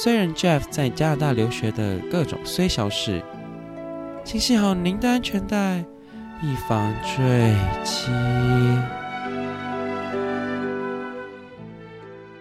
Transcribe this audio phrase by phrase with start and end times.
[0.00, 3.20] 虽然 Jeff 在加拿大留学的各种虽小事，
[4.22, 5.84] 请系好您的安全带，
[6.40, 7.52] 以防坠
[7.82, 8.12] 机。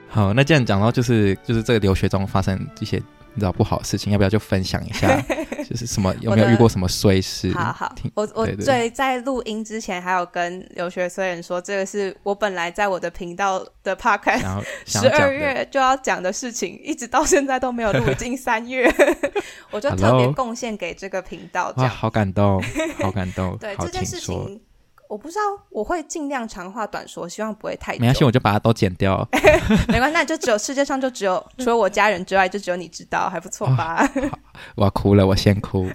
[0.08, 3.02] 好，那既然讲到就是就是这个留学中发生一些。
[3.34, 5.08] 你知道不好的事情，要不要就分享一下？
[5.68, 7.52] 就是什么有没有遇过什么衰事？
[7.54, 18.90] 好好，我我最在录音之前还有跟留学生人说，这个是我本来在我的频道的 podcast 十二月就要讲的事情，一直到现在都没有录，已经 三月，
[19.72, 21.74] 我就特别贡献给这个频道。
[21.76, 22.64] 哇，好感动，
[23.02, 23.58] 好感动。
[23.59, 24.62] 对这件事情。
[25.09, 28.00] 我不知道，我会尽量长话短说，希望不会太久。
[28.00, 29.27] 没关系，我就把它都剪掉。
[29.88, 34.09] 没关系，那就只有世界上就只有 除了我家人之外，就只有你知道，还不错吧？
[34.16, 34.30] 哦、
[34.75, 35.88] 我要哭了，我先哭。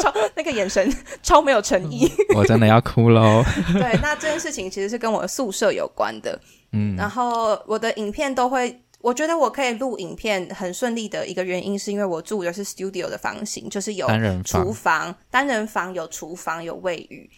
[0.00, 3.44] 超那个眼神超没有诚意，嗯，我真的要哭喽。
[3.72, 6.38] 对，那这件事情其实是跟我的宿舍有关的。
[6.72, 14.08] 嗯，然后我的影片都会，我觉得我可以录影片很顺利的一个原因，是因为我住的是 studio 的房型，就是有
[14.44, 17.28] 厨房，单人房有厨房有卫浴。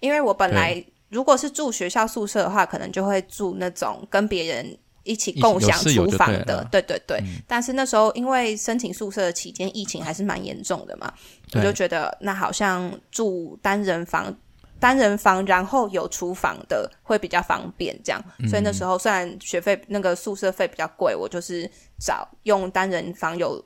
[0.00, 7.18] 因为我本来如果是住学校宿舍的话，可能就会住那种跟别人一起共享厨房的，对对对。
[7.22, 11.12] 嗯、但是那时候因为申请宿舍的期间，疫情还是蛮严重的嘛，
[11.54, 14.36] 我就觉得那好像住单人房，
[14.80, 18.22] 单人房然后有厨房的会比较方便，这样。
[18.38, 23.64] 嗯、所以那时候虽然学费那个宿舍费比较贵，我就是找用单人房有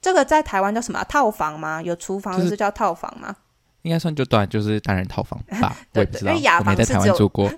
[0.00, 1.82] 这个在台湾叫什么、啊、套房吗？
[1.82, 3.36] 有厨房的是叫套房吗？
[3.88, 5.76] 就是应该算就断，就是单人套房吧。
[5.92, 7.50] 对，对，对，因为雅房是只有，我没在台湾住过，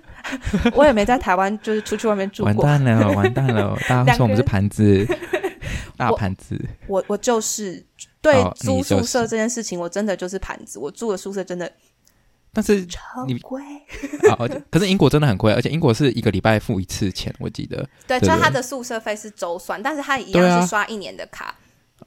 [0.73, 2.53] 我也没在台湾，就是出去外面住过。
[2.63, 3.77] 完蛋了，完蛋了！
[3.87, 5.05] 大家说我们是盘子，
[5.97, 6.59] 大盘子。
[6.87, 7.85] 我我，就是
[8.21, 10.79] 对租宿舍这件事情，我真的就是盘子。
[10.79, 11.71] 我住的宿舍真的，
[12.53, 13.61] 但是超贵
[14.29, 14.37] 啊！
[14.69, 17.87] 可是英国真的很贵，而且英国是一个礼拜付一次钱，我记得。
[18.07, 21.55] 对，就他的宿舍费是周算，但是他一样是刷一年的卡。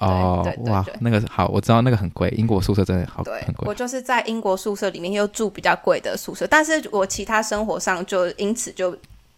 [0.05, 3.67] 哦，哇，那个好，我知道那个很贵，英国宿舍真的好贵，很贵。
[3.67, 8.93] 我就是在英国宿舍里面又住比较贵的宿舍，但是我其他生活上就因此就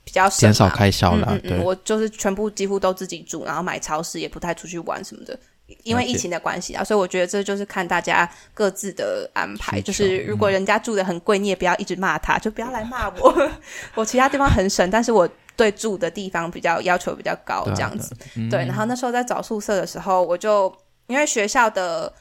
[0.04, 1.28] 比较减少开销了。
[1.30, 5.38] 嗯嗯，嗯，我就是全部几乎都自己住，然后买超市也不太出去玩什么的，
[5.82, 9.80] 因为疫情的关系啊，所以我觉得这就是看大家各自的安排。
[9.80, 13.50] 就是如果人家住的很贵，你也不要一直骂他，就不要来骂我。
[13.94, 15.28] 我其他地方很省，但是我。
[15.56, 18.66] 对住的地方比较要求比较高，这样子，对，啊对，嗯、对。
[18.66, 20.72] 然后那时候在找宿舍的时候，我就
[21.06, 22.12] 因为学校的。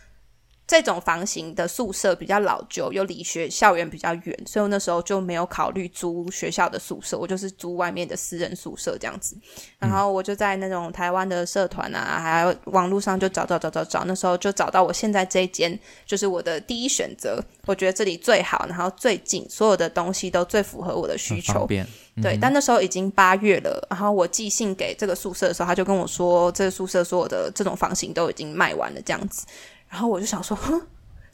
[0.68, 9.38] 这种房型的宿舍比较老旧，又离学校园比较远，所以我那时候就没有考虑租学校的宿舍，我就是租外面的私人宿舍这样子。
[9.78, 17.40] 然后我就在那种台湾的社团啊，还有网络上就找找找找找，那时候就找到我现在这一间，就是我的第一选择。
[17.68, 21.70] 我觉得这里最好，然后最近所有的东西都最符合我的需求。
[22.18, 29.46] 嗯、对，但那时候已经八月了，然后我寄信给这个宿舍的时候，他就跟我说，这个宿舍所有的这种房型都已经卖完了这样子。
[29.90, 30.82] 然后我就想说， 哼，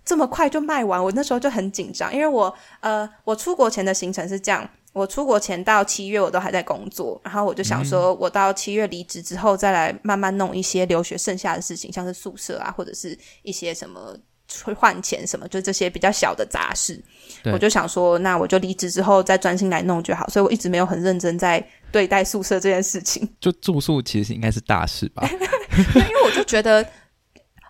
[0.03, 1.03] 这么快就卖完？
[1.03, 14.30] 我那时候就很紧张，因为我呃，我出国前的行程是这样：我出国前到七月我都还在工作，然后我就想说，我到七月离职之后再来慢慢弄一些留学剩下的事情，像是宿舍啊，或者是一些什么会
[14.75, 17.01] 换钱什么，就这些比较小的杂事。
[17.45, 20.27] 我就想说，那我就离职之后再专心来弄就好。
[20.29, 23.27] 所以我一直没有很认真在对待宿舍这件事情。
[23.39, 25.27] 就住宿其实应该是大事吧？
[25.95, 26.85] 因为我就觉得。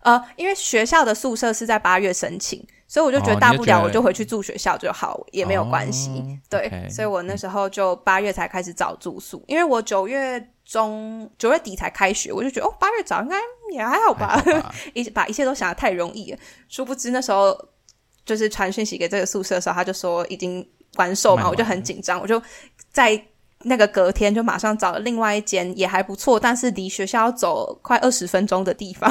[0.03, 6.09] 呃，因为学校的宿舍是在八月申请，所以我就觉得大不了我就回去住学校就好，哦、也没有关系。
[6.09, 13.37] 哦、对，okay, 所以我那时候就八月才开始找住宿，嗯、因为我九月中九月底才开学，我就觉得哦，八月找应该
[13.71, 14.43] 也还好吧，
[14.93, 16.37] 一把一切都想的太容易了。
[16.67, 17.57] 殊不知那时候
[18.25, 22.43] 就是传讯息给这个宿舍的时候，他就说已经完售嘛，我就很紧张，我就
[22.91, 23.25] 在。
[23.63, 29.09] 那个隔天就马上找了另外一间也还不错，但是离学校要走快二十分钟的地方，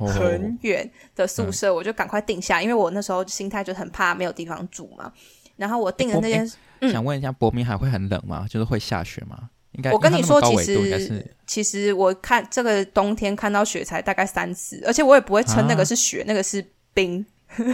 [0.00, 5.12] 哦、 很远的宿舍，我就赶快定下，嗯、因为我那时候心态就很怕没有地方住嘛。
[5.56, 6.50] 然后我定的那间，
[6.90, 8.46] 想问一下，伯明翰会很冷吗？
[8.48, 9.50] 就是会下雪吗？
[9.72, 9.90] 应该。
[9.92, 16.64] 我跟你说，其实其实我看这个冬天看到雪才大概三次，而且我也不会称那个是雪，啊、那个是
[16.94, 17.24] 冰。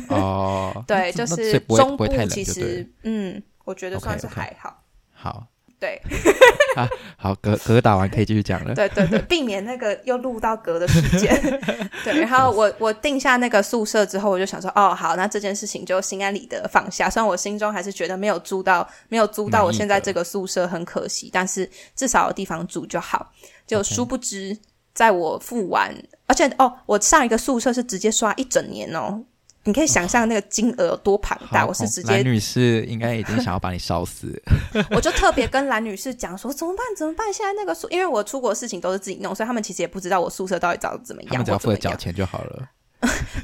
[0.08, 4.82] 哦， 对，就是中部其实，嗯，我觉得算是还好。
[5.12, 5.46] 好。
[5.78, 6.00] 对，
[6.75, 6.88] 啊，
[7.19, 8.73] 好，嗝嗝打完可以继续讲了。
[8.76, 11.38] 对对对，避免那个又录到嗝的时间。
[12.02, 17.11] 对，然后我我定下那个宿舍之后，我就想说，哦，好，那这件事情就心安理得放下。
[17.11, 23.31] 虽然我心中还是觉得没有租到，没有租到我现在这个宿舍很可惜，但是至少有地方住就好。
[23.67, 24.56] 就殊不知，
[24.94, 25.94] 在我付完.
[26.26, 29.23] 而且哦，我上一个宿舍是直接刷一整年哦。
[29.66, 32.14] 你可以想象那个金额有多庞大，我是直接。
[32.14, 34.40] 蓝女士应该已经想要把你烧死。
[34.92, 36.86] 我就特别跟蓝女士讲说，怎么办？
[36.96, 37.26] 怎么办？
[37.32, 41.30] 现在那个宿，因为我出国事情都是自己弄，所以他们其实也不知道我宿舍到底找的怎么样。
[41.32, 42.68] 他们只要负责缴钱就好了。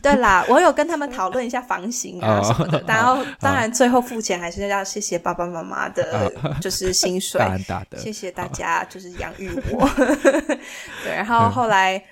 [0.00, 7.40] 对啦，我有跟他们讨论一下房型啊什么的，然后当然最后付钱还是要谢谢爸爸妈妈的， 就是薪水，
[7.98, 9.88] 谢谢大家就是养育我。
[11.04, 12.02] 对，然后后来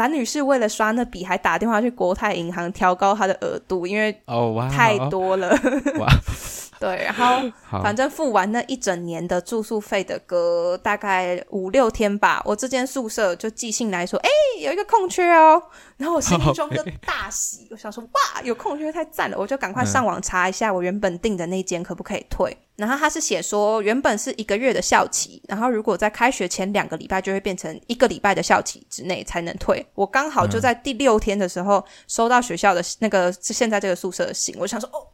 [0.00, 4.10] 蓝女士为了刷那笔，还打电话去国泰银行调高她的额度，因为
[4.70, 5.50] 太多了。
[5.98, 6.08] 哇！
[6.80, 7.42] 对，然后
[7.82, 14.30] 反正付完那一整年的住宿费的，隔大概五六天吧，我这间宿舍就寄信来说，哎，
[14.62, 15.62] 有一个空缺哦。
[16.00, 22.56] 然后我心中就 大喜，我想说，哇，有空缺太赞了，我就赶快上网查一下我原本订的那间可不可以退。
[22.76, 29.86] 然后他是写说，原本是一个月的校期，然后如果在开学前两个礼拜就会变成一个礼拜的校期之内才能退。
[29.94, 35.06] 我刚好就在第六天的时候收到学校的那个现在这个宿舍的信，我想说，哦。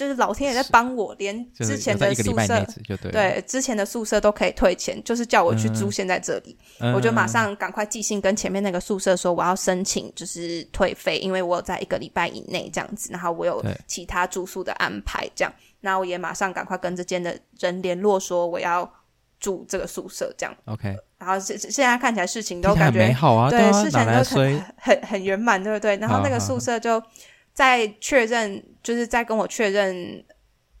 [0.00, 2.66] 就是老天爷在帮我，连之前的宿舍
[3.12, 18.90] 对之前的宿舍都可以退钱，就是叫我去租现在这里，嗯、我就马上赶快寄信跟前面那个宿舍说我要申请就是退费，因为我有在一个礼拜以内这样子，然后我有其他住宿的安排这样，那我也马上赶快跟这间的人联络说我要
[19.38, 20.56] 住这个宿舍这样。
[20.64, 25.94] OK，然后现现在看起来事情都感觉美好啊，对，对啊，事情都很很很圆满，对不对？
[25.98, 27.02] 然后那个宿舍就。
[27.52, 30.24] 在确认，就是在跟我确认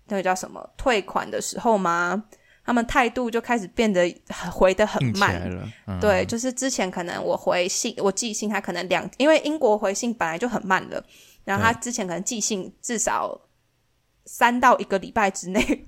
[0.06, 2.22] 那个叫什么退款的时候嘛，
[2.64, 4.02] 他们态度就开始变得
[4.50, 5.42] 回的很慢。
[5.86, 11.04] 嗯、对，就是之前可能我回信，我寄信，他可能两，因为英国回信本来就很慢了，
[11.44, 13.38] 然后他之前可能寄信至少
[14.24, 15.86] 三到一个礼拜之内，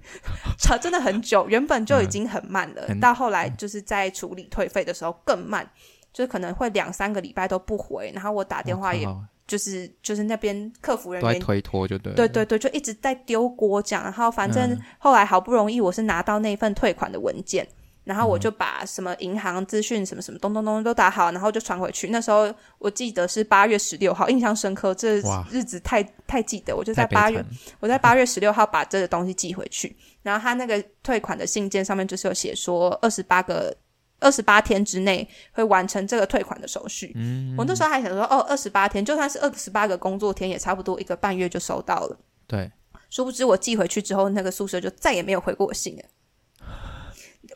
[0.58, 5.68] 超 真的很久，原本就已经很慢了，嗯、到后来就是在处理退费的时候更慢，
[6.12, 9.06] 就是可能会两三个礼拜都不回，然后我打电话也。
[9.52, 22.08] 哦就是就是那边客服人员推脱就对，对对对，就一直在丢锅讲，然后反正后来好不容易我是拿到那份退款的文件，嗯、然后我就把什么银行资讯什么什么咚咚咚都打好，然后就传回去。
[22.08, 25.16] 那时候我记得是八月十六号，印象深刻，这
[25.50, 27.44] 日子太太记得，我就在八月
[27.78, 33.76] 我在八月十六号把这个东西寄回去，然后他那个退款的信件上面就是有写说二十八个。
[34.22, 37.12] 二十八天之内会完成这个退款的手续。
[37.16, 42.16] 嗯，我那时候还想说，哦，二十八天，就算是二十八个工作天，也差不多一个半月就收到了。
[42.46, 42.70] 对，
[43.10, 46.02] 殊不知我寄回去之后，那个宿舍就再也没有回过我信了。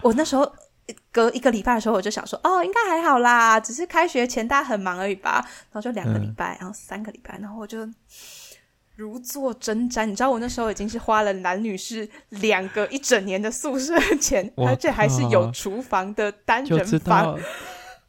[0.03, 0.55] 我那时候
[1.11, 5.45] 隔一个礼拜的时候，我就想说，哦，应该还好啦，只是开学前大家很忙而已吧。
[5.71, 7.89] 然后就两个礼拜，嗯、然后三个礼拜，然后我就。
[8.97, 17.39] 如坐针毡，你知道我那时候已经是花了男女士两个一整年的宿舍钱，而且还是有厨房的单人房。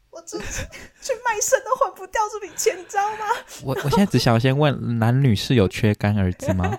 [0.10, 0.64] 我真是
[1.02, 3.26] 去卖身都还不掉这笔钱，你知道吗？
[3.64, 6.76] 我我现在只想先问男女士有缺干儿子吗？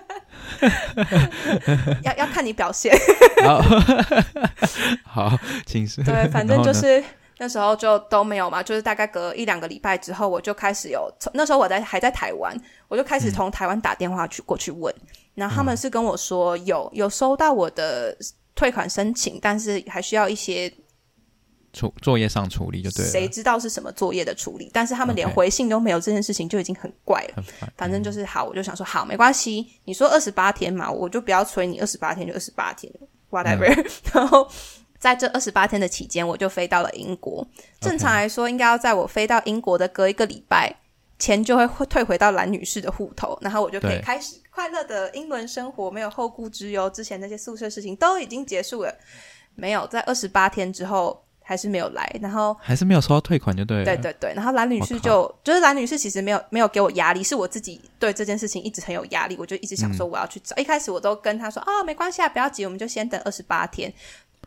[2.03, 2.93] 要要看你表现。
[5.05, 6.03] 好， 请示。
[6.03, 7.01] 对，反正就是。
[7.41, 11.09] 那时候就都没有嘛，就是大概隔一两个礼拜之后，我就开始有。
[11.33, 12.53] 那时候我在还在台湾，
[12.89, 18.13] 我就开始从台湾打电话去过去问，嗯、然后他们是跟我说有有收到我的
[18.55, 20.69] 退款申请，但是还需要一些
[21.71, 23.09] 处作业上处理就对了。
[23.09, 24.69] 谁知道是什么作业的处理？
[24.73, 27.43] 但是他们连回信都没有，这件事情就已经很怪了。
[27.77, 29.65] 反正就是好，我就想说好，没关系。
[29.85, 32.91] 你说二十八天嘛，我就不要催你，二十八天就二十八天
[33.29, 33.85] ，whatever、嗯。
[34.13, 34.45] 然后。
[34.99, 37.47] 在这二十八天的期间，我就飞到了英国。
[37.79, 40.75] 正常来说，应该要在我飞到英国的隔一个礼拜，
[41.17, 46.89] 钱就会退回到蓝女士的户头，然后我就可以开始快乐的英伦生活，没有后顾之忧。
[46.89, 48.93] 之前那些宿舍事情都已经结束了，
[49.55, 53.85] 没有在二十八天之后还是没有来，然后还是没有收到退款，就对了。
[53.85, 60.53] 对对对，然后蓝女士就靠就是蓝女士其实没有没有给我压力，是我自己对这件事情一直很有压力，我就一直想说我要去找。
[60.57, 63.93] 嗯、一开始我都跟她说啊、哦，没关系啊，不要急，我们就先等二十八天。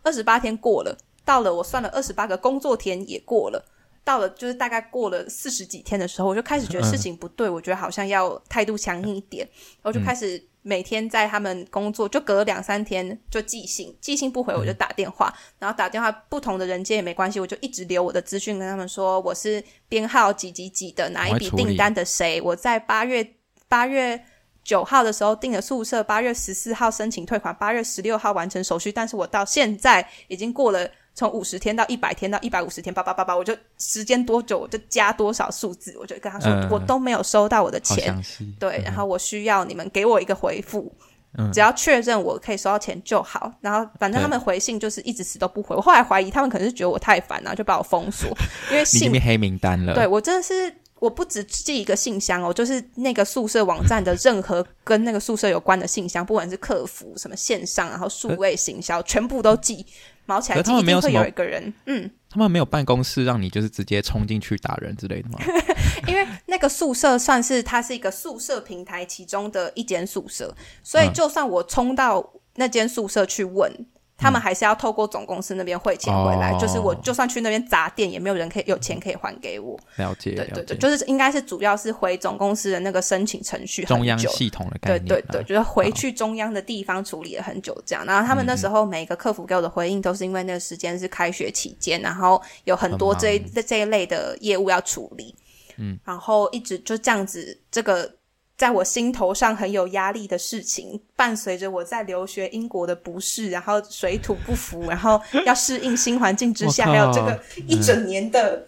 [0.02, 3.64] 二十八天过了，到了我算了二十八个工作天也过了，
[4.04, 9.48] 到了就是大概过了四十几天的时候，我就开始觉得事情不对，嗯、我觉得好像要态度强硬一点，
[9.82, 23.34] 我就开始每天在他们工作，就隔两三天就寄信，寄信不回我就打电话，嗯、然后打电话不同的人接也没关系，我就一直留我的资讯跟他们说我是编号几几几的哪一笔订单的谁，我，我在八月
[23.68, 24.24] 八月
[24.64, 30.88] 九号的时候订了宿舍，八月十四号申请退款，八月十六号完成手续，但是我到现在已经过了。
[31.14, 38.18] 从五十天到一百天到一百五十天，叭叭叭叭，我就时间多久，我就加多少数字，我就跟他说，呃、我都没有收到我的钱，
[38.58, 40.90] 对，嗯、然后我需要你们给我一个回复，
[41.36, 43.52] 嗯、只要确认我可以收到钱就好。
[43.60, 48.34] 然后反正他们回信就是一直死都不回，我后来怀疑他们可能是觉得我太烦了，然后就把我封锁，
[48.70, 49.92] 因为 信黑名单了。
[49.92, 50.74] 对，我真的是。
[51.02, 59.84] 我不只寄一个信箱哦，就是那个宿舍网站的 任何跟那个宿舍有关的信箱，不管是客服、什么线上，然后数位行销，呃、全部都寄。
[60.26, 61.74] 毛起来寄，一定会有一个人。
[61.86, 65.40] 嗯，他们没有办公室让你就是直接冲进去打人之类的吗？
[66.06, 70.54] 因为那个宿舍算是它是一个宿舍平台其中的一间宿舍，
[70.84, 73.86] 所以就算我冲到那间宿舍去问。
[74.22, 79.76] 他们还是要透过总公司那边汇钱回来，嗯、就是我就算去那边砸店，也没有人可以有钱可以还给我。
[79.96, 85.06] 了解，对对对，就是应该是主要是回总公司的那个申请程序，中央系统的概念。
[85.06, 88.06] 对对对，就是回去中央的地方处理了很久这样。
[88.06, 95.34] 然后他们那时候每个客服给我的回应都是因为那个时间是开学期间，然后有很多这一这这一类的业务要处理，
[95.78, 98.10] 嗯，然后一直就这样子这个。
[98.62, 108.64] 在我心头上很有压力的事情，伴随着我在留学英国的不适，然后水土不服，然后要适应新环境之下，还有这个一整年的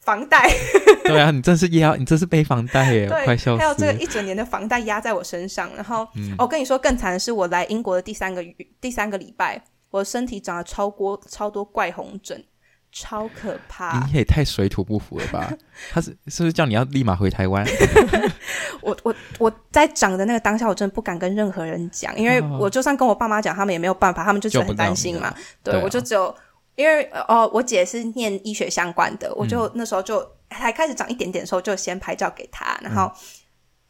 [0.00, 0.48] 房贷。
[0.48, 3.62] 嗯、 对啊，你这是压，你这是背房贷耶，对快笑死！
[3.62, 12.42] 还有这个一整年的房贷压在我身上，然后我、嗯哦、跟你说，更惨的是，我来英国的第三个月第三个礼拜，我的身体长了超过超多怪红疹。
[12.94, 14.06] 超可怕！
[14.06, 15.52] 你也太水土不服了吧？
[15.92, 17.66] 他是是不是叫你要立马回台湾？
[18.80, 25.34] 我我我在长的那个当下，我真的不敢跟任何人讲，因为我就算跟我爸妈讲，他们也没有办法，他们就是很担心嘛。
[25.62, 26.34] 对，对啊、我就只有
[26.76, 33.04] 因为哦，我姐是念医学相关的，我就那时候就还开始长一点点的时候，就先拍照给她，然后。
[33.04, 33.12] 嗯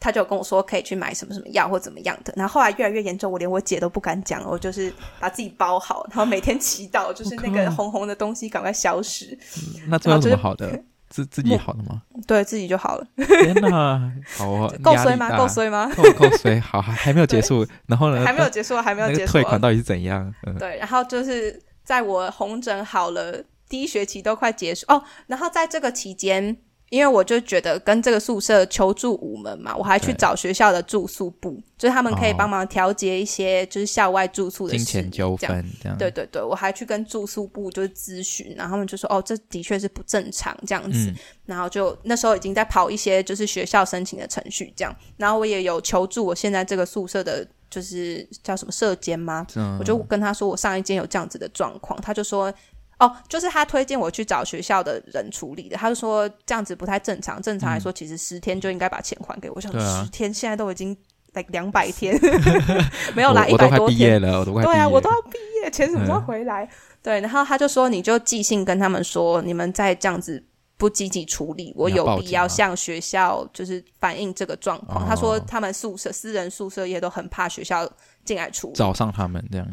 [0.05, 9.33] 他就跟我说可以去买什么什么药或怎么样的，然后后来越来越严重，我连我姐都不敢讲，我就是把自己包好，然后每天祈祷，就是那个红红的东西赶快消失。
[9.57, 10.79] 嗯、那最后怎么好的？
[11.09, 12.03] 自自己好的吗？
[12.27, 13.07] 对自己就好了。
[13.17, 15.39] 天哪，好啊， 够衰吗？
[15.39, 15.91] 够衰吗？
[15.97, 18.23] 够够衰，好还还没有结束，然后呢？
[18.23, 19.33] 还没有结束，还没有结束。
[19.33, 20.31] 退款到底是怎样？
[20.47, 26.59] 嗯、对，然后就是在我红疹好了，第一学期都快结束哦，然后在这个期间。
[26.95, 35.99] 因为我就觉得跟这个宿舍求助无门嘛，我还去找学校的住宿部，对就是他们可以帮忙调节一些就是校外住宿的事金钱纠纷这样。
[35.99, 49.45] 对对对，我还去跟住宿部就是咨询，然后他们就说哦，这的确是不正常这样子，嗯、然后就那时候已经在跑一些就是学校申请的程序这样，然后我也有求助我现在这个宿舍的，就是叫什么舍监吗？
[49.57, 52.55] 嗯、我就跟他说我上一间有这样子的状况，他就说。
[52.99, 55.77] 哦，就是他推荐我去找学校的人处理的。
[55.77, 59.57] 他就说这样子不太正常，正常来说其实十天就应该把钱还给我。
[59.57, 60.97] 我想十天现在都已经
[61.33, 62.19] 来两百天，
[63.15, 66.65] 没有来一百多天了，我都快毕业了，对啊，我都要毕业，钱什么时候回来？
[66.65, 66.71] 嗯、
[67.03, 70.43] 对，然后他就说你就寄信跟他们说，你们再这样子
[70.77, 75.05] 不积极处理，我有必要向学校就是反映这个状况。
[75.09, 77.89] 他说他们宿舍私人宿舍也都很怕学校
[78.25, 79.67] 进来处理，找上他们这样。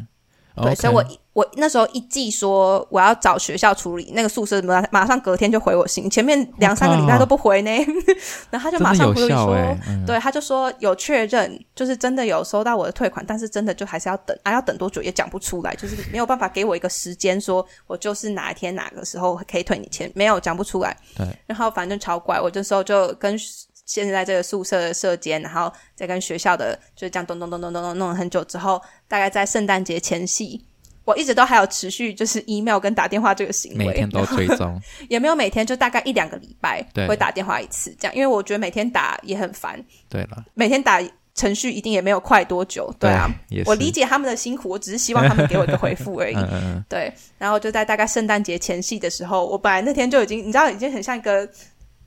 [0.56, 7.70] 对.所以我我那时候一寄说我要找学校处理那个宿舍，马马上隔天就回我信，前面两三个礼拜都不回呢，
[8.50, 20.96] 然后他就马上回我说，欸嗯、对，他就说有确认，就是真的有收到我的退款，但是真的就还是要等，啊，要等多久也讲不出来，就是没有办法给我一个时间，说我就是哪一天哪个时候可以退你钱，没有讲不出来。
[21.16, 23.38] 对，然后反正超怪，我这时候就跟。
[23.84, 30.64] 现在这个宿舍的舍监，然后再跟学校的，就是这样咚咚咚咚咚咚弄了很久之后，大概在圣诞节前夕，
[31.04, 39.84] 我一直都还有持续就是 email 跟打电话这个行为，每天都追踪， 也没有每天，就大概一两个礼拜会打电话一次，这样，因为我觉得每天打也很烦。
[40.08, 41.02] 对了，每天打
[41.34, 46.36] 程序一定也没有快多久，对啊，对我理解他们的辛苦，我只是希望他们给我一个回复而已。
[46.52, 51.48] 嗯、对，然后就在大概圣诞节前夕的时候，我本来那天就已经，你知道，已经很像一个。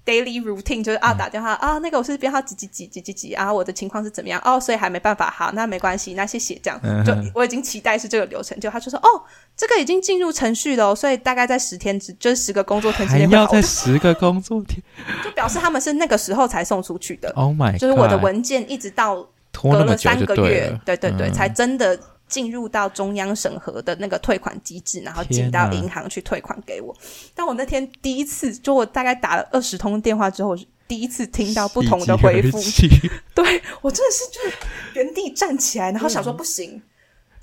[0.06, 9.24] Daily routine 就是啊，打电话、嗯、啊，那个我是编号几几几几几几啊，我的情况是怎么样哦，所以还没办法，好，那没关系，那谢谢这样，就我已经期待是这个流程，就他就说哦，
[9.58, 13.48] 这个已经进入程序了，所以大概在十天之，就是十个工作天之内会好。
[13.48, 14.80] 还要在十个工作天，
[15.26, 17.32] 就表示他们是那个时候才送出去的。
[17.36, 22.00] Oh my God，就是我的文件一直到隔了三个月，对对对，嗯、才真的。
[22.28, 26.96] 进入到中央审核的那个退款机制，然后进到银行去退款给我。
[27.34, 32.60] 但我那天第一次，就我大概打了二十通电话之后，第一次听到不同的回复，
[33.36, 34.56] 对我真的是就是
[34.94, 36.82] 原地站起来，然后想说不行，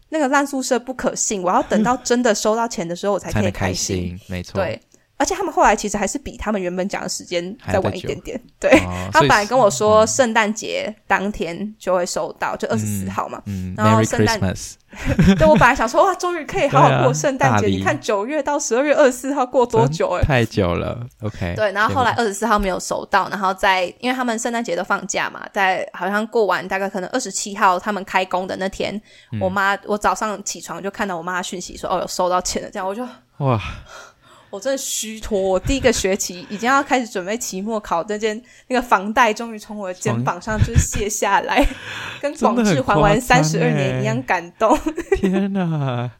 [0.08, 3.96] 那个烂宿舍不可信，我要等到真的收到钱的时候，我才可以开心。
[3.96, 4.80] 开心没错，对。
[5.22, 8.40] 而且他们后来其实还是比他们原本讲的时间再晚一点点。
[8.58, 13.40] 对，哦、他本来跟我说圣诞节当天就会收到，就二十四号嘛。
[13.46, 13.72] 嗯。
[13.76, 14.40] 然后圣诞，
[15.38, 17.68] 对，我本来想说哇，终于可以好好过圣诞节。
[17.68, 20.22] 你看九月到十二月二十四号过多久哎？
[20.24, 21.06] 太久了。
[21.20, 21.54] OK。
[21.54, 29.00] 对，然后后来二十四号没有收到，然后在因为他们圣诞节都放假嘛，在好像过完大概可能二十七号他们开工的那天，
[29.30, 33.06] 嗯、我妈我早上起床就看到我妈讯息说哦有收到钱了，这样我就
[33.38, 33.60] 哇。
[34.52, 41.66] 我真的虚脱，我第一个学期已经要开始准备期末考，那件那个房贷终于从我的肩膀上就是卸下来，
[42.20, 44.78] 跟广志还完三十二年一样感动。
[45.16, 46.10] 天哪！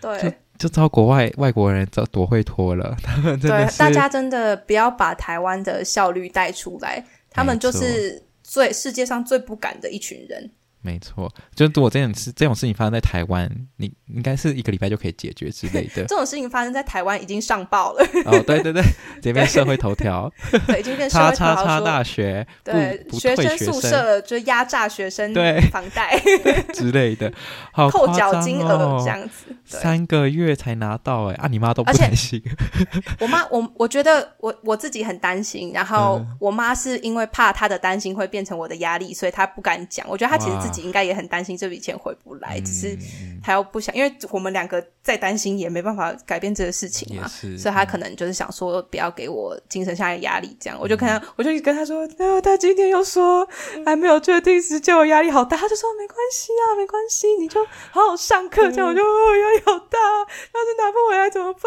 [0.00, 10.50] 对，就就知道国外外国人这多会拖了，他们真的对大家真的不要把台湾的效率带出来，他们就是最世界上最不敢的一群人。
[10.80, 16.04] 没错，就如果这种事这种事情发生在台湾，你应该是一个礼拜就可以解决之类的。
[16.06, 18.06] 这种事情发生在台湾已经上报了。
[18.24, 18.82] 哦，对对对，
[19.20, 20.32] 这边社会头条，
[20.66, 21.54] 对，已经变社会头条。
[21.54, 26.18] 叉叉叉大学对学生宿舍就压榨学生对房贷
[26.72, 27.32] 之类的，
[27.72, 32.42] 好扣缴金额这样子，三个月才拿到哎，啊，你妈都不担心。
[33.18, 40.06] 我妈，我我觉得我我自己很担心，然后我妈是因为怕她的担心会变成我的压力，所以她不敢讲。
[40.08, 40.88] 我觉得她其实自己。
[40.88, 42.96] 应该也很担心这笔钱回不来，嗯、只是
[43.42, 53.46] 他又不想，因为我们两个再担心也没办法改变这个事情嘛，所以他可能就是想说不要给我精神上的压力，这样、嗯、我就跟他，我就跟他说，那他今天又说
[53.84, 61.62] 还没有确定时间，我压力好大，他就说没关系啊，没关系，你就好好上课，这样我就压力好大，要是拿不回来怎么办？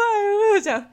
[0.50, 0.90] 我就讲。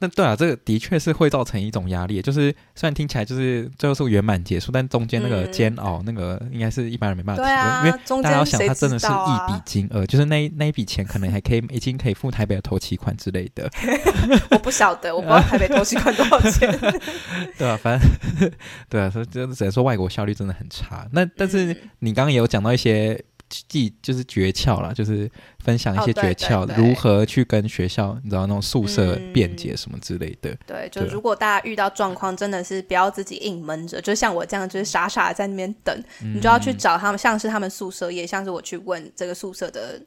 [0.00, 13.68] 那对啊，这个的确是会造成一种压力，就是虽然听起来就是最后是圆满结束，但中间那个煎熬，嗯、那个应该是一般人没办法体会，啊、因为大家要想，它真的是一笔金额，啊、就是那那一笔钱可能还可以已经可以付台北的头期款之类的。
[14.50, 16.78] 我不晓得，我不知道台北头期款多少钱。
[17.58, 18.50] 对啊，反正
[18.88, 21.06] 对啊，所以就只能说外国效率真的很差。
[21.12, 23.20] 那但是你刚刚也有讲到一些。
[23.48, 25.30] 记就是诀窍啦，就是
[25.60, 30.50] 分享一些诀窍，如何去跟学校，你知道那种宿舍辩解什么之类的。
[30.50, 40.00] 嗯、对，就如果大家遇到状况，真的是不要自己硬闷着，就像我这样，就是傻傻的在那边等，嗯、你就要去找他们，像是他们宿舍，也像是我去问这个宿舍的，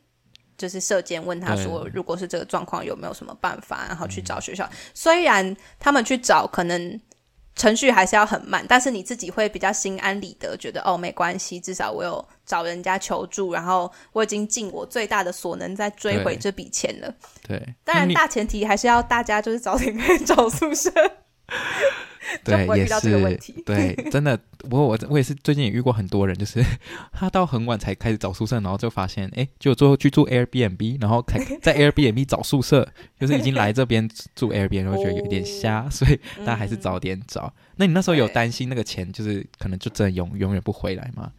[0.57, 4.65] 就是舍监问他说，如果是这个状况，有没有什么办法，然后去找学校。
[4.65, 6.99] 嗯、虽然他们去找可能。
[7.55, 17.13] 程序还是要很慢，但是你自己会比较心安理得，觉得哦，没关系，至少我有找人家求助，然后我已经尽我最大的所能在追回这笔钱了。
[17.47, 20.89] 对，当然大前提还是要大家就是早点可以 找宿舍。
[22.43, 24.39] 对，也是 对，真的。
[24.59, 26.63] 不过我我也是最近也遇过很多人，就是
[27.11, 32.87] 他到很晚才开始找宿舍，然后就发现，哎，就最后去住 Airbnb，然后才 在 Airbnb 找宿舍，
[33.19, 37.51] 就是已经来这边住 Airbnb，然后觉得有点瞎，所以大家还是早点找。
[37.57, 41.31] 嗯、那你那时候有担心那个钱就是可能就真的永永远不回来吗？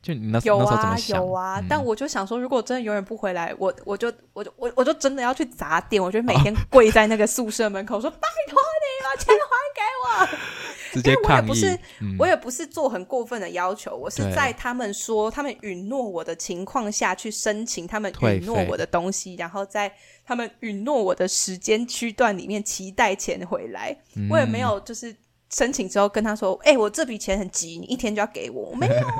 [0.00, 0.96] 就你那，有啊？
[1.08, 10.38] 有啊，嗯、但我就想说，如果真的永远不回来，我我就我就我我就真的要去砸店，我就每天跪在那个宿舍门口说：“拜托你把钱还给我。
[10.94, 11.26] ”直接抗议。
[11.26, 19.92] 因为我也不是，嗯、我也不是做很过分的要求，我是在他们说他们允诺我的情况下去申请他们允诺我的东西，然后在
[20.24, 23.94] 他们允诺我的时间区段里面期待钱回来。
[24.14, 25.14] 嗯、我也没有就是
[25.50, 29.14] 申请之后跟他说：“哎、欸，我这笔钱很急，你一天就要给我。”我没有啊。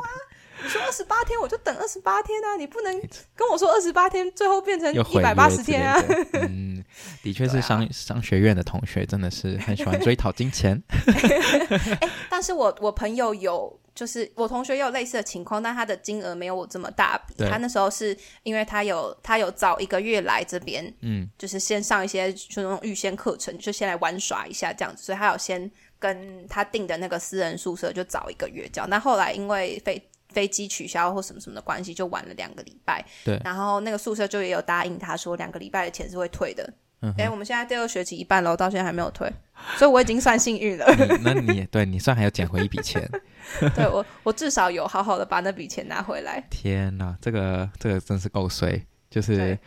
[0.63, 2.57] 你说二十八天，我就等二十八天啊！
[2.57, 2.93] 你不能
[3.37, 5.97] 跟我说二十八天，最后变成一百八十天啊！
[6.35, 6.85] 嗯，
[7.23, 10.83] 的确是商、啊、商学院的同学真的是很喜欢追讨金钱。
[11.07, 17.35] 欸、 但是我我朋友有，就是我同学也有类似的情况，但他的金额没有我这么大笔。
[17.49, 28.89] 他那时候是因为他有他有早一个月来这边，嗯，就是先上一些就那种预先课程，就先来玩耍一下这样子，所以他有先跟他订的那个私人宿舍就早一个月这样。
[28.91, 33.05] 那后来因为飞飞机取消或什么什么的关系，就晚了两个礼拜。
[33.25, 36.63] 对，然后那个宿舍就也有答应他说，两个礼拜的钱是会退的。
[37.01, 39.31] 嗯哼，诶，我们现在第二学期一半了，到现在还没有退，
[39.77, 40.85] 所以我已经算幸运了。
[41.23, 43.09] 那你对你算还有捡回一笔钱？
[43.75, 46.45] 对我，我至少有好好的把那笔钱拿回来。
[46.51, 49.59] 天哪，这个这个真是够衰，就是对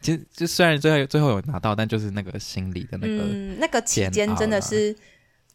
[0.00, 4.96] 其实就虽然最后最后有拿到，但就是那个心理的那个，嗯，那个期间真的是。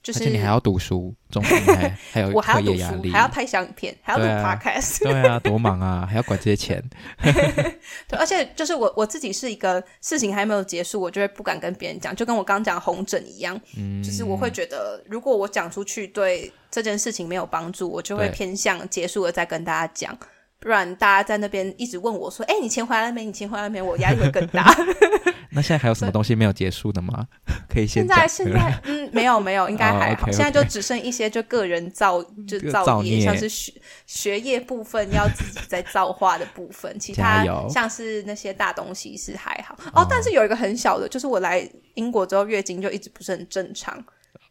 [0.03, 6.83] 就是而且你还要读书，中间还还有 我还要读课业压力，书，还要拍相片，还要录 podcast，对啊，对啊，多忙啊， 还要管这些钱。
[7.23, 20.17] 对，而且就是我我自己是一个事情还没有结束，我就会不敢跟别人讲，就跟我刚刚讲红疹一样，嗯，就是我会觉得如果我讲出去对这件事情没有帮助，我就会偏向结束了再跟大家讲。
[20.63, 23.25] 不然大家在那边一直问我说：“哎、欸，你钱回来了没？
[23.25, 24.73] 你钱回来了没？”我压力会更大。
[25.51, 27.27] 那现在还有什么东西没有结束的吗？
[27.69, 30.21] 可以先现在现在嗯，没有没有，应该还好。
[30.25, 30.35] Oh, okay, okay.
[30.35, 33.71] 现在就只剩一些就个人造就造业，业像是学
[34.07, 39.77] 学业部分要自己在造化的部分，其他像是那些大东西是还好。
[39.93, 44.03] 哦，但是有一个很小的，就是我来英国之后月经就一直不是很正常。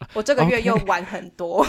[0.14, 1.62] 我这个月又玩很多.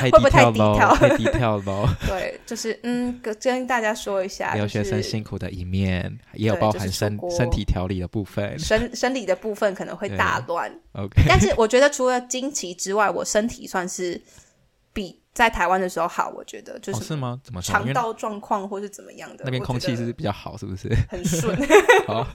[0.00, 0.94] 会不会太低调？
[0.96, 1.96] 太低调了。
[2.06, 10.70] 对，就是嗯，跟大家说一下，留学生辛苦的一面，也有包含身、就是、身体调理的部分，生生理的部分可能会大乱。
[10.92, 14.20] OK，但是我觉得除了经期之外，我身体算是
[14.92, 16.28] 比在台湾的时候好。
[16.36, 17.40] 我觉得就是、哦、是吗？
[17.42, 19.44] 怎么肠道状况或是怎么样的？
[19.44, 20.94] 那边空气是比较好，是不是？
[21.08, 21.56] 很顺。
[22.06, 22.26] 好。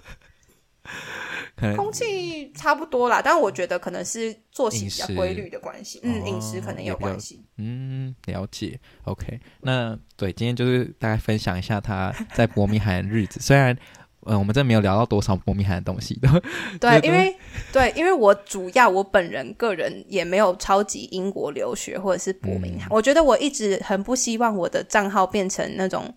[1.75, 8.79] 空气差不多啦，但我觉得可能是作息比较规律的关系，嗯，饮食可能有关系，嗯，了解。
[9.03, 13.39] OK，那对，今天就是大概分享一下他在伯明翰的日子。
[13.43, 13.77] 虽然，
[14.25, 16.27] 嗯，我们这没有聊到多少伯明翰的东西的，
[16.79, 17.35] 对，因为
[17.71, 26.13] 对，因为我主要我本人个人也没有超级英国留学或者是伯明翰，嗯，我觉得我一直很不希望我的账号变成那种。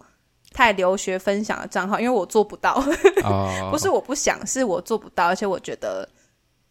[0.55, 2.83] 太留学分享的账号，因为我做不到，
[3.71, 6.09] 不是我不想，是我做不到，而且我觉得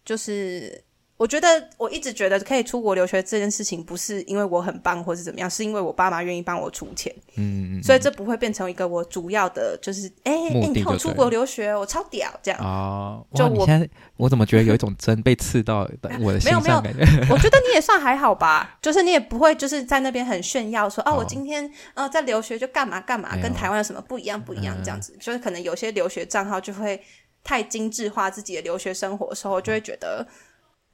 [0.03, 0.83] 就是。
[1.23, 7.15] 我觉得我一直觉得可以出国留学这件事情，不是因为我很棒或是怎么样，是因为我爸妈愿意帮我出钱。
[7.37, 12.59] 嗯，所以这不会变成一个我主要的，就是哎你看我出国留学，我超屌这样。
[12.59, 16.83] 哦，就我现在我怎么觉得有一种针被刺到我的心上？
[16.83, 25.15] 没有没有， 我觉得你也算还好吧，就是你也不会就是在那边很炫耀说，哦，我今天呃在留学就干嘛干嘛，跟台湾有什么不一样不一样这样子。
[25.21, 27.01] 就是可能有些留学账号就会
[27.45, 30.27] 太精致化自己的留学生活的时候，就会觉得。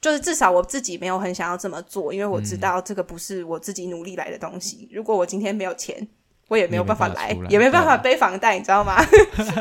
[0.01, 4.87] 就是至少我自己没有很想要这么做，因为我知道这个不是我自己努力来的东西。
[4.89, 6.07] 嗯、如果我今天没有钱，
[6.47, 8.95] 我也没有办法来，也没办法背房贷，你知道吗？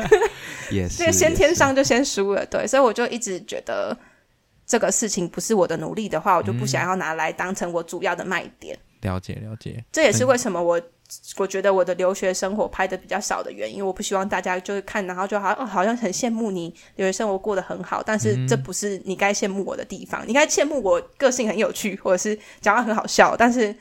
[0.71, 3.97] 也是，这个先天上就先输了，对，所以我就一直觉得
[4.65, 8.77] 这个事情不是我的努力的话，我就不想要拿来当成我主要的卖点。
[9.01, 10.81] 嗯、了解了解，这也是为什么我。
[11.37, 20.25] 我觉得我的留学生活拍的比较少的原因，我不希望大家就是看，然后就好像、哦、好像很羡慕你留学生活过得很好，但是这不是你该羡慕我的地方。
[20.25, 23.75] 嗯、你该羡慕我个性很有趣，或者是讲话很好笑，但是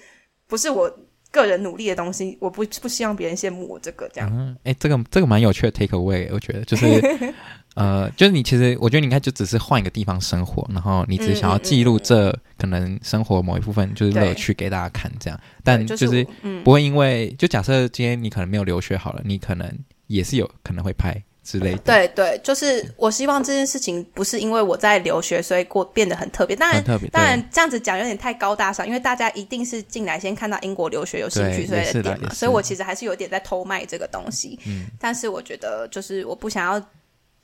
[0.46, 0.90] 不是我
[1.30, 2.36] 个人努力的东西。
[2.40, 4.30] 我不不希望别人羡慕我这个这样。
[4.32, 6.86] 嗯，哎，这个这个蛮有趣的 take away，我觉得就是。
[7.74, 15.40] 呃，就是你其实，我觉得你应该就只是换一个地方生活，然后你只是想要记录这可能生活某一部分，就是乐趣给大家看这样。
[15.62, 16.26] 但就是
[16.64, 19.72] 不会因为，就假设今天你可能没有留学好了，你可能
[20.08, 21.78] 也是有可能会拍之类的。
[21.78, 26.54] 对对，就是我希望这件事情不是因为我在留学，所以过变得很特别。
[26.54, 32.28] 当然，当然这样子讲有点太高大上，因为大家一定是进来先看到英国留学有兴趣，所以的点嘛。
[32.34, 34.58] 所以我其实还是有点在偷卖这个东西。
[34.66, 36.86] 嗯，但是我觉得就是我不想要。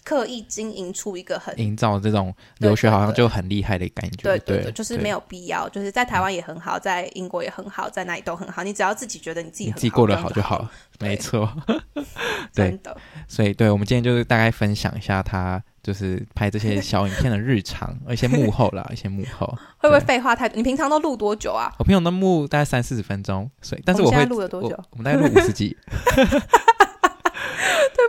[0.05, 5.67] 刻意经营出一个很营造这种留学好像就很厉害的感觉，对对对，就是没有必要。
[5.71, 8.63] 就是在台湾也很好，在英国也很好，在哪里都很好。
[8.63, 10.69] 你只要自己觉得你自己自己过得好就好。
[11.01, 11.51] 没错，
[12.55, 12.97] 对的。
[13.27, 19.47] 所以，对我们今天就是大概分享一下他就是拍这些小影片的日常，一些幕后啦， 一些幕后。
[19.79, 20.57] 会不会废话太多？
[20.57, 21.73] 你平常都录多久啊？
[21.79, 24.79] 我平常都录大概三四十分钟，所以但是我会录了多久？
[24.91, 25.77] 我们大概录五十集。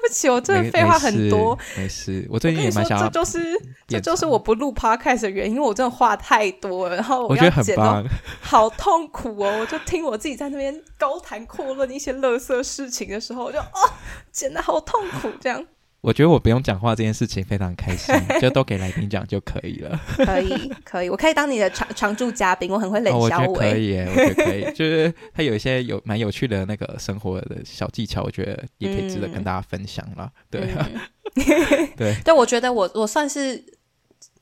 [0.06, 1.58] 对不起，我真的废话很多。
[1.76, 3.06] 没事，我最近也蛮想要。
[3.06, 3.40] 这就是
[3.88, 8.06] 这就是我不录 podcast 的原因，因为我真的话太多了，然后我觉得很棒，
[8.40, 9.60] 好痛苦哦！
[9.62, 13.90] 我就听我自己在那边高谈阔论一些垃圾事情的时候，我就哦，
[14.32, 15.66] 剪得好痛苦这样。
[16.06, 20.00] 我觉得我不用讲话这件事情非常开心， 就都给来宾讲就可以了。
[20.18, 23.18] 可以，可以，我可以当你的常常驻嘉宾，我很会冷笑。
[23.18, 30.32] 我觉得可以耶，我觉得可以， 就是他有一些有蛮有趣的那个生活的小技巧，我觉得也可以值得跟大家分享了。
[30.52, 30.90] 嗯、 对、啊，
[31.98, 33.66] 对，对，我觉得我我算是，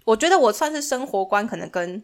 [0.04, 2.04] 我觉得我算是生活观可能跟。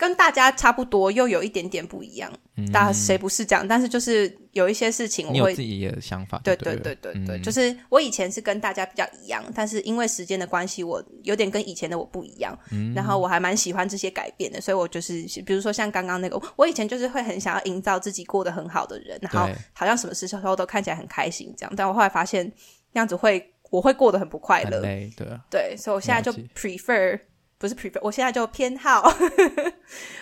[0.00, 2.32] 跟大家差不多，又有一点点不一样。
[2.56, 3.68] 嗯、大家谁不是这样？
[3.68, 6.56] 但是就是有一些事情，我会你自己的想法对。
[6.56, 12.58] 对对对对就是我以前是跟大家比较一样，但是因为时间的关系，我有点跟以前的我不一样。
[12.72, 21.72] 嗯、然后我还蛮喜欢这些改变的，所以我就是比如说像刚刚那个，我以前就是会很想要营造自己过得很好的人，然后好像什么事时候都看起来很开心这样。
[21.76, 22.50] 但我后来发现
[22.92, 24.80] 那样子会我会过得很不快乐。
[24.80, 27.20] 对、啊、对，所以我现在就 prefer。
[27.60, 29.08] 不是 prefer，我现在就偏好，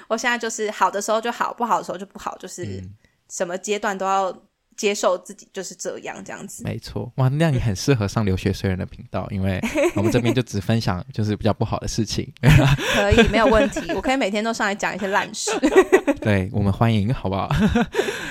[0.09, 2.83] 我现在就是好的时候就好，不好的时候就不好，就是
[3.31, 4.37] 什么阶段都要。
[4.79, 6.63] 接受自己就是这样，这样子。
[6.63, 9.61] 没错，哇，那你很适合上留学虽人的频道，因为
[9.97, 12.33] 我们这边就只分享就是比较不好的事情。
[12.95, 15.51] 可以，没有问题，我可以每天都上来讲一些烂事。
[16.23, 17.51] 对，我们欢迎，好不好？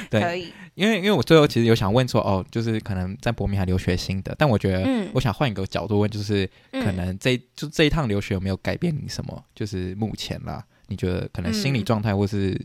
[0.10, 0.54] 对，可以。
[0.78, 9.44] 因为因为我最后其实有想问说，哦，就是可能在伯明翰留学心得，但我觉得，嗯，我想换一个角度问，就是可能这、嗯、就这一趟留学有没有改变你什么？
[9.56, 12.56] 就是目前啦，你觉得可能心理状态或是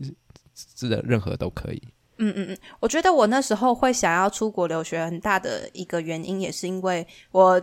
[0.75, 1.81] 是的任何都可以。
[2.19, 7.59] 嗯嗯嗯，我觉得我那时候会想要出国留学，很大的一个原因也是因为我，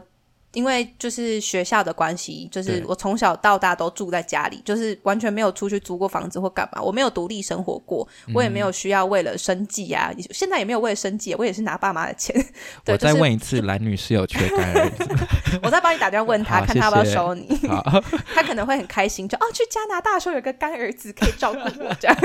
[0.52, 12.34] 因为就是学校的关系，就是我从小到大都住在家里，就是完全没有出去租过房子或干嘛，我没有独立生活过，我也没有需要为了生计啊，嗯、现在也没有为了生计，我也是拿爸妈的钱。
[12.84, 15.06] 对，我再问一次，蓝女士有缺干儿子？
[15.62, 17.46] 我再帮你打电话问他，看他要不要收你。
[17.68, 18.02] 好
[18.34, 22.16] 他可能会很开心，就哦，去加拿大的时候有个干儿子可以照顾我这样。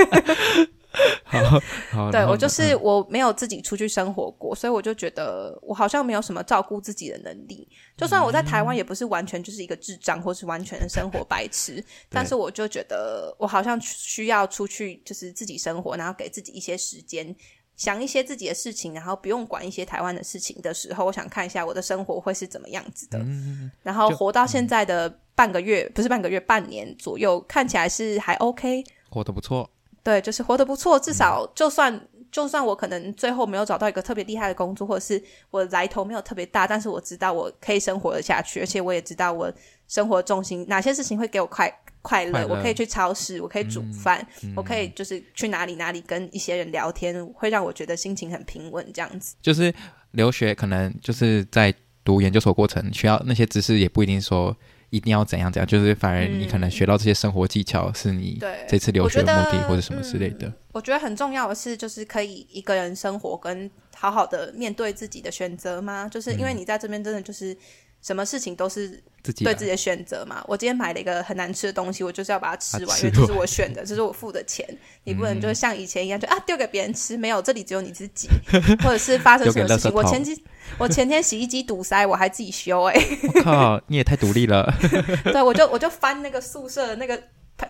[1.24, 7.68] 好，好，对，我就是我没有自己出去生活过，嗯、所以我就觉得我好像没有什么照顾自己的能力。
[7.96, 17.34] 就算我在台湾，也不是完全就是一个智障，或是完全的生活白痴，但是我就觉得我好像需要出去，就是自己生活，然后给自己一些时间，
[17.76, 23.18] 想一些自己的事情，然后不用管一些台湾的事情的时候，我想看一下我的生活会是怎么样子的。
[23.18, 29.70] 嗯、然后活到现在的半个月，不是半个月，半年左右，看起来是还 OK，活得不错。
[30.06, 39.52] 对，就是活得不错，至少就算、嗯、就算我可能最后没有找到一个特别厉害的工作，或者是我来头没有特别大，但是我知道我可以生活得下去，而且我也知道我
[39.88, 41.68] 生活重心哪些事情会给我快
[42.02, 49.34] 快乐，快乐，我可以去超市，我可以煮饭，嗯、我可以就是去哪里哪里跟一些人聊天，会让我觉得心情很平稳，这样子。
[49.42, 49.74] 就是
[50.12, 54.56] 留学可能就是在读研究所过程需要那些知识，也不一定说。
[54.90, 60.52] 一定要怎样怎样，就是反而你可能学到这些生活技巧，是你这次留学的目的或者什么之类的。
[60.72, 66.08] 我觉得很重要的是，就是可以一个人生活跟好好的面对自己的选择吗？
[66.08, 67.56] 就是因为你在这边真的就是。
[68.02, 70.44] 什么事情都是自己对自己的选择嘛。
[70.46, 74.66] 我今天买了一个很难吃的东西，我就是要把它吃完，因为这是我选的，这是我付的钱。
[75.04, 78.28] 你不能就像以前一样，就啊丢给别人吃，没有，这里只有你自己。
[78.82, 80.44] 或者是发生什么事情，我前几
[80.78, 82.84] 我前天洗衣机堵塞，我还自己修。
[82.84, 82.94] 哎，
[83.34, 84.72] 我靠，你也太独立了。
[85.24, 87.20] 对，我就我就翻那个宿舍的那个。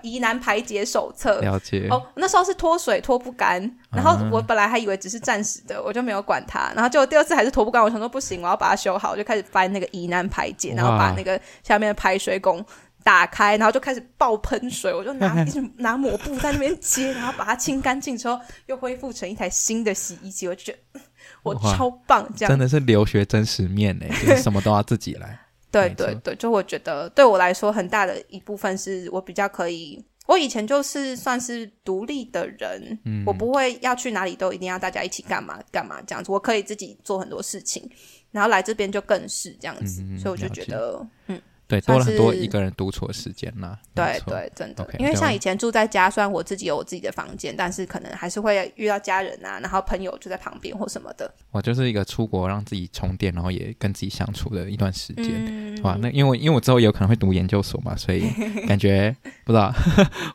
[0.03, 2.03] 疑难排解手册，了解哦。
[2.16, 6.72] 那时候是脱水脱不干，然后我本来还以为只是暂时的，我就没有管它。
[6.75, 12.64] 然后结果第二次还是脱不干，我想说不行，我要把它修好，我就开始翻那个疑难排解，然后把那个下面的排水孔
[13.05, 20.49] 打开，然后就开始爆喷水，我就拿 一直拿抹布在那边接，然后把它清干净之后，又恢复成一台新的洗衣机。
[20.49, 21.01] 我就觉得
[21.44, 25.38] 我超棒，这样真的是留学真实面呢，就是什么都要自己来。
[25.76, 37.88] 对对对，就我觉得对我来说很大的一部分是我比较可以，我以前就是算是独立的人，嗯，我不会要去哪里都一定要大家一起干嘛干嘛这样子，我可以自己做很多事情，
[38.30, 41.40] 然后来这边就更是这样子，嗯，所以我就觉得，嗯。
[41.68, 43.79] 对，多了很多一个人独处的时间啦。
[43.94, 51.33] 对对，真的，okay, 因为像以前住在家，虽然我自己有我自己的房间，但是可能还是会遇到家人啊，然后朋友就在旁边或什么的。
[51.50, 58.29] 我就是一个出国让自己充电，然后也跟自己相处的一段时间，嗯、哇，那因为因为我之后有可能会读研究所嘛，所以
[58.68, 59.74] 感觉不知道，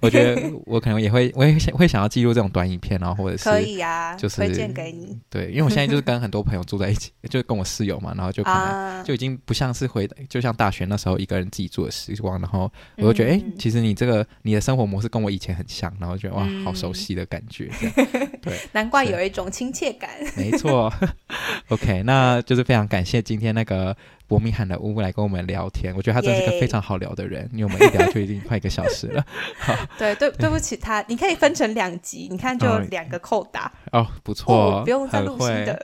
[0.01, 5.17] 我觉得我可能也会，我也想会想要记录这种短影片，然后或者是可以啊，就是推荐给你。
[5.29, 12.15] 对，因为我现在就是 跟很多朋友住在一起，就跟我室友嘛，然后就可能就已经不像是回，就像大学那时候一个人自己住的时。
[12.21, 17.67] 光，然后我就觉得，哎、嗯，其实你这个你的生活模式跟我以前很像，然后觉得哇，好熟悉的感觉，
[18.43, 20.11] 对，难怪有一种亲切感。
[20.37, 20.93] 没错，
[21.69, 23.95] OK，那就是非常感谢今天那个
[24.27, 29.25] 伯明翰的乌来跟我们聊天，我觉得他真是个非常好聊的人，因为我们一聊就已经快一个小时了。
[29.57, 35.83] 好，对对，对不起他，你可以分成两集，你看就两个扣打哦，不错，哦、不用再录新的。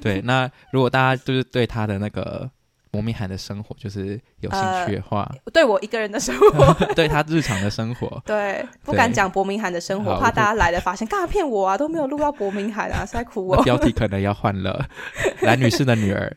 [0.00, 2.50] 对，那如果大家就是对他的那个。
[2.94, 11.76] 伯明翰的生活就是有兴趣的话，呃、对我一个人的生活， 对他日常的生活， 对，不敢讲伯明翰的生活，怕大家来了发现，干嘛骗我啊？
[11.76, 13.60] 都没有录到伯明翰啊，是在哭我。
[13.64, 14.86] 标题可能要换了，
[15.42, 16.32] 蓝女士的女儿，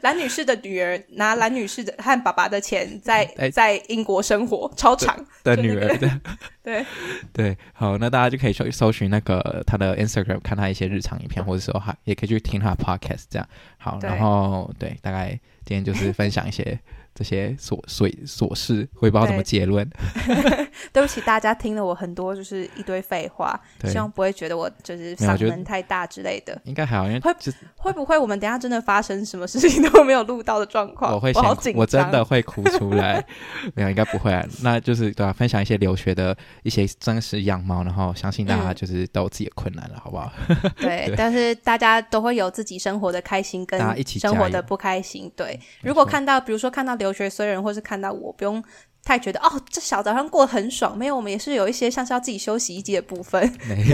[0.00, 6.20] 蓝女士的女儿拿蓝女士的和爸爸的钱在 在英国生活，超长的女儿的。
[6.62, 6.84] 对
[7.32, 13.48] 对，好，那大家就可以搜搜寻那个她的 Instagram，看她一些日常影片，或者说还也可以去听她的 Podcast，这样。
[13.78, 15.30] 好，然后对，大概
[15.64, 16.78] 今天就是分享一些。
[17.14, 19.88] 这些琐碎琐事，我也不知道怎么结论。
[20.26, 26.58] 对， 对不起，大家听了我很多就是一堆废话，希望不会觉得我就是嗓门太大之类的。
[26.64, 27.34] 应该还好，因为会
[27.76, 31.12] 会不会我们等下真的发生什么事情都没有录到的状况？
[31.14, 33.22] 我会想，我好紧张，我真的会哭出来。
[33.76, 34.42] 没有，应该不会啊。
[34.62, 40.32] 那就是对啊，分享一些留学的一些真实样貌，然后相信大家就是都有自己的困难了，嗯、好不好？
[40.76, 45.30] 对，对，但是大家都会有自己生活的开心跟生活的不开心。
[45.36, 46.96] 对，如果看到比如说看到。
[47.02, 48.62] 留学虽然或是看到我，不用
[49.04, 50.96] 太觉得哦，这小早上过得很爽。
[50.96, 53.42] 没有，我们也是有一些像是要自己修洗衣机的部分。
[53.68, 53.84] 没，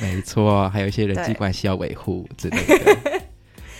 [0.00, 2.76] 没错，还有一些人际关系要维护之类的。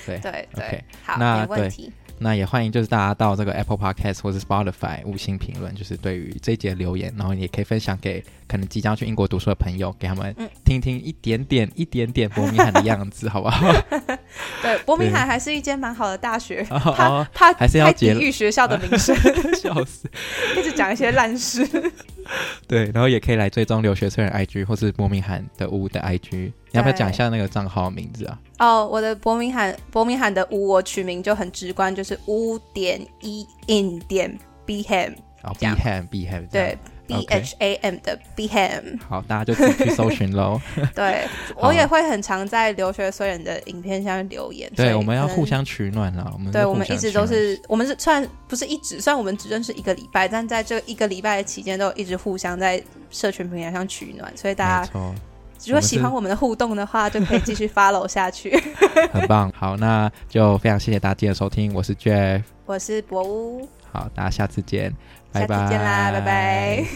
[0.06, 1.92] 对对对好，那没问题。
[2.18, 13.72] 那也欢迎，就是大家到这个 Apple Podcast 或者 Spotify 五星评论，就是对于这一节留言，然后也可以分享给可能即将去英国读书的朋友，给他们听听一点点、嗯、一点点伯明翰的样子，好不好？
[14.62, 19.14] 对，伯明翰还是一间蛮好的大学，他他还是要抵御学校的名声，
[19.54, 20.08] 笑死，
[20.58, 21.66] 一直讲一些烂事。
[22.66, 28.38] 对，然后也可以来追踪留学生人 IG 或是伯明翰的屋的 IG，你要不要讲一下那个账号名字啊？
[28.58, 38.18] 哦，oh, 我的伯明翰伯明翰的屋我取名就很直观，就是屋点一 in 点 b ham，哦 b ham b ham 对 b h a m 的
[38.34, 40.60] b ham，好，大家就自己去搜寻喽。
[40.94, 44.70] 对，我也会很常在留学虽人的影片下面留言。
[44.76, 46.30] 对，我们要互相取暖了。
[46.32, 54.90] 我们对，我们一直都是，我们是算不是一直，虽然我们只认识一个礼拜，但在这一个礼拜的期间，都一直互相在社群平台上取暖，所以大家。
[55.64, 58.54] 如果喜欢我们的互动的话，就可以继续 follow 下去。
[59.10, 64.94] 很棒，好，那就非常谢谢大家今天的收听，我是 Jeff，我是博乌，好，大家下次见，
[65.32, 66.86] 下次见啦，拜拜。